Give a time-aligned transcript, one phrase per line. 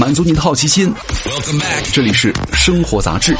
[0.00, 0.90] 满足您的好奇心。
[1.92, 3.36] 这里是生活杂志。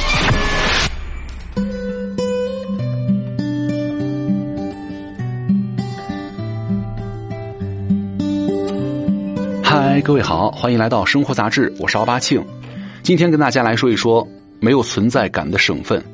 [9.64, 12.44] 嗨，各位好，欢迎来到生活杂志，我是奥巴庆。
[13.02, 14.28] 今天跟大家来说一说
[14.60, 16.04] 没有存在感的省份。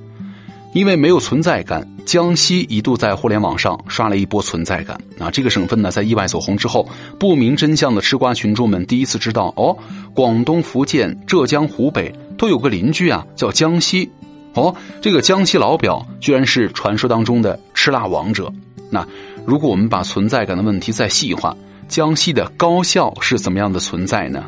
[0.77, 5.01] 因为没有存在感，江西一度在互联网上刷了一波存在感。
[5.19, 6.87] 啊，这个省份呢，在意外走红之后，
[7.19, 9.79] 不明真相的吃瓜群众们第一次知道，哦，
[10.13, 14.11] 广东、福建、浙江、湖北都有个邻居啊，叫江西。
[14.53, 18.53] 哦，这个江西老表居然是传说当中的吃辣王者。
[18.91, 19.09] 那
[19.47, 21.57] 如果我们把存在感的问题再细化，
[21.89, 24.45] 江西的高校是怎么样的存在呢？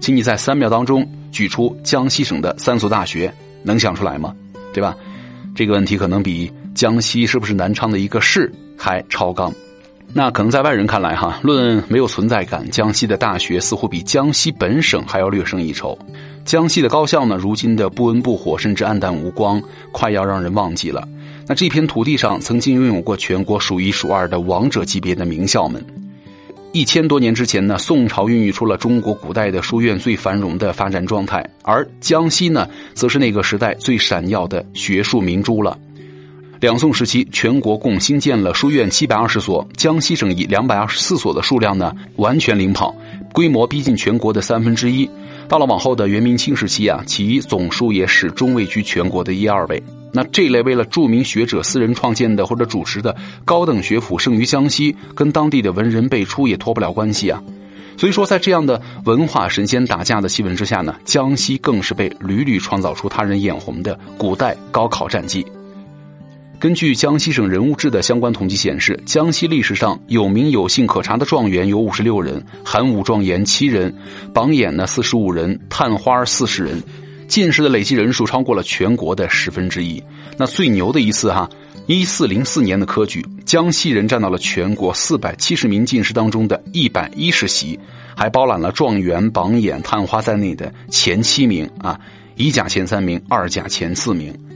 [0.00, 4.32] 请你在三秒当中举出江西省的三所大学，能想出来吗？
[4.72, 4.94] 对吧？
[5.58, 9.52] 这个问题可能比江西是不是南昌的一个市还超纲。
[10.12, 15.98] 那可能在外人看来，哈，论没有存在感，江西的大学似乎比江西本省还要略胜一筹。
[16.44, 19.60] 江西的高校呢，如今的不温不火，甚至黯淡无光，
[19.90, 21.08] 快要让人忘记了。
[21.48, 25.84] 那这片土地上曾经拥有过全国数一数二的王者级别的名校们。
[26.72, 35.78] 一千多年之前呢，宋朝孕育出了中国古代的书院最繁荣的发展状态，而江西呢，则是那个时代最闪耀的学术明珠了。
[36.60, 42.96] 两宋时期，全国共新建了书院七百二十所，江西省以两百二十四所的数量呢，完全领跑，
[43.32, 45.08] 规模逼近全国的三分之一。
[45.48, 49.80] 到了往后的元明清时期啊，其总数也始终位居全国的一二位。
[50.12, 53.14] 那这类为了著名学者私人创建的或者主持的
[53.44, 57.40] 高等学府，胜于江西，跟当地的文人辈出也脱不了关系啊。
[57.96, 65.46] 所以说，在这样的文化神仙打架的气氛之下呢，江西更是被屡屡创造出他人眼红的古代高考战绩。
[66.60, 73.94] 根据江西省人物志的相关统计显示，江西历史上有名有姓可查的状元有五十六人，寒武状元七人，
[74.34, 76.82] 榜眼呢四十五人，探花四十人。
[77.28, 80.02] 进士的累计人数超过了全国的十分之一。
[80.36, 81.48] 那最牛的一次哈，
[81.86, 87.78] 一四零四年的科举，江西人占到了全国四百七十名进士当中的一百一十席，
[88.16, 92.00] 还包揽了状元、榜眼、探花在内的前七名啊，
[92.34, 94.47] 一甲前三名，二甲前四名。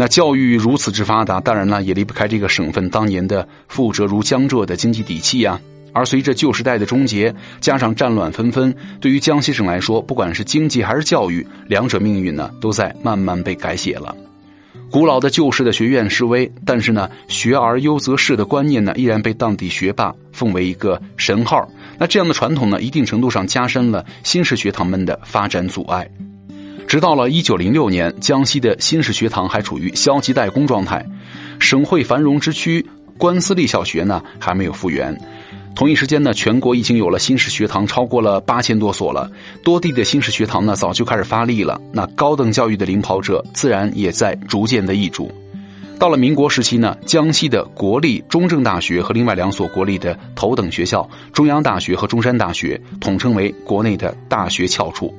[0.00, 5.60] 那教育如此之发达，当然呢也离不开这个省份当年的富浙如江浙的经济底气呀。
[5.92, 14.16] 而随着旧时代的终结，加上战乱纷纷，对于江西省来说，不管是经济还是教育，两者命运呢，都在慢慢被改写了。
[14.90, 21.68] 古老的旧式的学院式微，但是呢，学而优则仕的观念呢，依然被当地学霸奉为一个神号。
[21.98, 26.10] 那这样的传统呢，一定程度上加深了新式学堂们的发展阻碍。
[26.90, 31.06] 直到了一九零六年，江西的新式学堂还处于消极怠工状态，
[31.60, 32.84] 省会繁荣之区
[33.16, 35.16] 官私立小学呢，还没有复原。
[35.76, 39.30] 同一时间呢，全国已经有了新式学堂超过了八千多所了，
[39.62, 41.80] 多地的新式学堂呢早就开始发力了。
[41.92, 45.30] 那高等教育的领跑者自然也在逐渐的易主。
[45.96, 55.14] 到了民国时期呢，江西的国立中正大学和另外两所国立的头等学校中央大学和中山大学统称为国内的大学翘楚。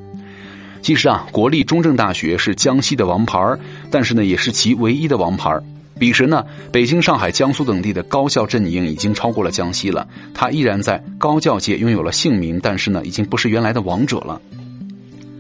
[0.82, 3.58] 其实啊，国立中正大学是江西的王牌
[3.92, 5.60] 但是呢，也是其唯一的王牌
[6.00, 10.08] 彼时呢，北京、上海、江苏等地的高校阵营已经超过了江西了。
[10.34, 14.42] 他依然在高教界拥有了姓名，但是呢，已经不是原来的王者了。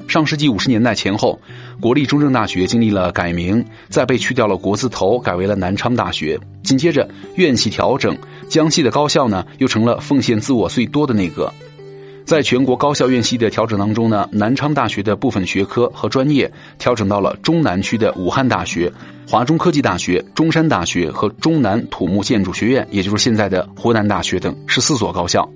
[0.08, 1.40] 上世纪五十年代前后，
[1.80, 6.40] 国立中正大学经历了改名，再被去掉了国字头，改为了南昌大学。
[6.62, 8.16] 紧接着院系调整，
[8.48, 11.52] 江西的高校呢，又成了奉献自我最多的那个。
[12.26, 18.92] 在全国高校院系的调整当中呢，南昌大学的部分学科和专业调整到了中南区的武汉大学、
[19.28, 25.50] 华中科技大学、中山大学和中南土木建筑学院，也就是现在的湖南大学等十四所高校。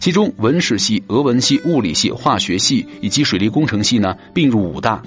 [0.00, 5.02] 其中，文史系、俄文系、物理系、化学系以及水利工程系呢并入武大，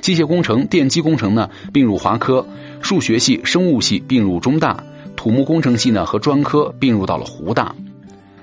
[0.00, 2.44] 机械工程、电机工程呢并入华科，
[2.80, 4.82] 数学系、生物系并入中大，
[5.14, 7.74] 土木工程系呢和专科并入到了湖大。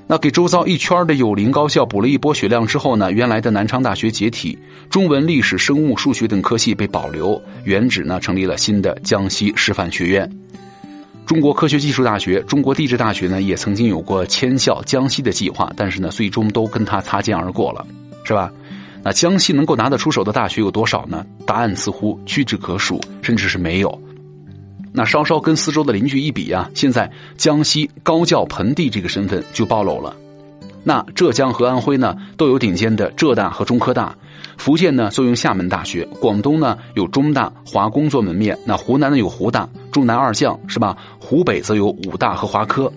[0.07, 4.57] 那给周遭一圈的有邻高校补了一波血量之后呢，原来的南昌大学解体，
[4.89, 10.31] 中文、历史、生物、数学等科系被保留，原址呢成立了新的江西师范学院。
[11.25, 17.83] 中国科学技术大学、中国地质大学呢也曾经有过迁校江西的计划，但是呢最终都跟他擦肩而过了，
[18.23, 18.51] 是吧？
[19.01, 21.25] 那江西能够拿得出手的大学有多少呢？
[21.47, 23.99] 答案似乎屈指可数，甚至是没有。
[24.95, 30.15] 那稍稍跟四周的邻居一比啊，现在江西高教盆地这个身份就暴露了。
[30.83, 34.15] 那浙江和安徽呢都有顶尖的浙大和中科大，
[34.57, 40.95] 福建呢坐拥厦门大学，广东呢有中大、华工做门面，那湖南呢有湖大、中南二将是吧？
[41.19, 42.93] 湖北则有武大和华科。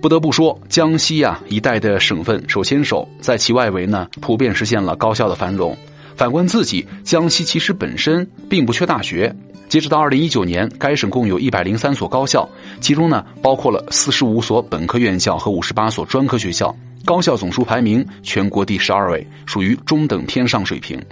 [0.00, 5.76] 不得不说，江西啊一带的省份手牵手，在其外围呢，普遍实现了高校的繁荣。
[6.16, 9.34] 反观自己，江西其实本身并不缺大学。
[9.68, 12.48] 截止到二零一九年，该省共有一百零三所高校，
[12.80, 16.76] 其中呢包括了四十五所本科院校和五十八所专科学校，
[17.06, 21.02] 高校总数排名全国第十二位，属于中等偏上水平。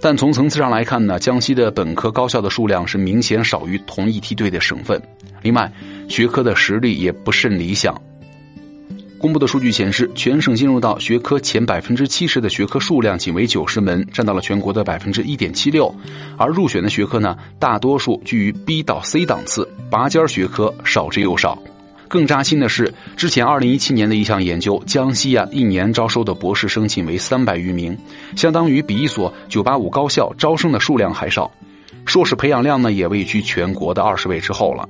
[0.00, 5.00] 但从层次上来看呢，江西的本科高校的数量是明显少于同一梯队的省份。
[5.42, 5.72] 另外，
[6.08, 8.02] 学科的实力也不甚理想。
[9.22, 15.94] 公布的数据显示，全省进入到学科前百分之七十的学科数量仅为九十门，占到了全国的百分之一点七六。
[16.36, 21.56] 而入选的学科呢，大多数居于 B 到 C 档次，拔尖学科少之又少。
[22.08, 27.96] 更扎心的是，之前二零一七年的一项研究，江西啊一年招收的博士生仅为三百余名，
[28.34, 31.48] 相当于比一所九八五高校招生的数量还少。
[32.06, 34.88] 硕士培养量呢，也位居全国的二十位之后了。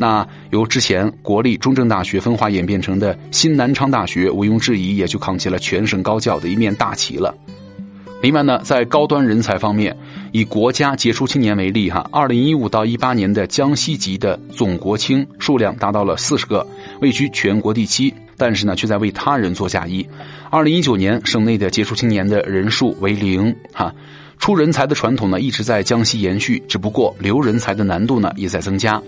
[0.00, 7.34] 那由之前国立中正大学分化演变成的新南昌大学，毋庸置疑也就扛起了全省高教的一面大旗了。
[8.22, 9.94] 另外呢，在高端人才方面，
[10.32, 16.66] 以国家杰出青年为例，哈，二零一五到一八年的江西籍的总国青数量达到了四十个，
[17.02, 20.06] 位居全国第七，但是呢，却在为他人做嫁衣。
[20.48, 23.94] 二零一九年，省内的杰出青年的人数为零，哈，
[24.38, 29.02] 出人才的传统呢一直在江西延续，只不过留人才的难度呢也在增加。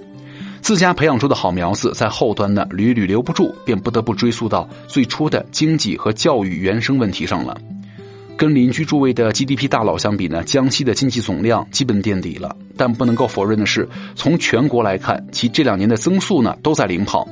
[0.63, 7.59] 自家培养出的好苗子，在后端呢屡屡留不住，便不得不追溯到最初的经济和教育原生问题上了。
[8.37, 12.57] 跟邻居诸位的 GDP 大佬相比呢，江西的经济总量基本垫底了。
[12.77, 17.27] 但不能够否认的是，从全国来看，其这两年的增速呢都在领跑，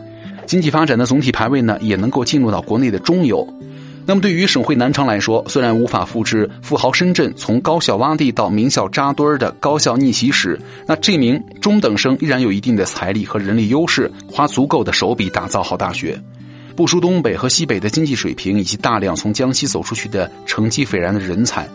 [0.45, 3.47] 经济发展的总体排位呢也能够进入到国内的中游。
[4.11, 16.21] 那么对于省会南昌来说，虽然无法复制富豪深圳从高校洼地到名校扎堆儿的高校逆袭史，那这名中等生依然有一定的财力和人力优势，花足够的手笔打造好大学。
[16.75, 21.69] 不输东北和西北的经济水平，以及大量从江西走出去的成绩斐然的人才。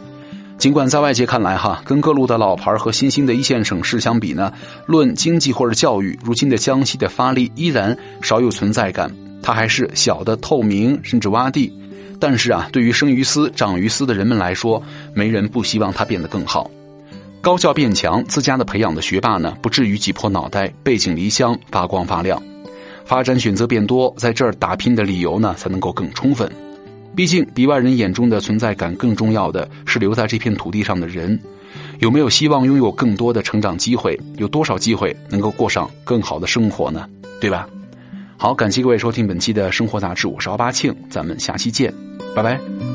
[0.57, 4.51] 尽管在外界看来，哈，跟各路的老牌和新兴的一线省市相比呢，
[4.87, 11.71] 论经济或者教育，如今的江西的发力依然少有存在感，它还是小的透明，甚至洼地。
[12.19, 14.81] 但是啊，对于生于斯、长于斯的人们来说，
[15.13, 16.71] 没人不希望他变得更好。
[17.41, 22.41] 高校变强，自家的培养的学霸呢，不至于挤破脑袋背井离乡发光发亮。
[23.05, 26.49] 发展选择变多，在这儿打拼的理由呢，才能够更充分。
[27.15, 31.39] 毕竟，比外人眼中的存在感更重要的是留在这片土地上的人，
[31.99, 34.19] 有没有希望拥有更多的成长机会？
[34.37, 37.07] 有多少机会能够过上更好的生活呢？
[37.39, 37.69] 对吧？
[38.37, 41.93] 好，感谢各位收听本期的生活杂志，我是奥巴庆，咱们下期见，
[42.35, 42.94] 拜拜。